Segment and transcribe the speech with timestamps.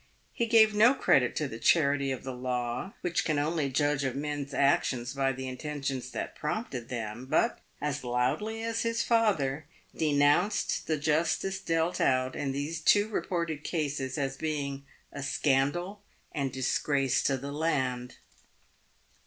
[0.33, 4.15] He gave no credit to the charity of the law, which can only judge of
[4.15, 9.67] men's actions by the in tentions that prompted them, but, as loudly as his father,
[9.95, 16.51] denounced the justice dealt out in these two reported cases as being a scandal and
[16.51, 18.15] disgrace to the land.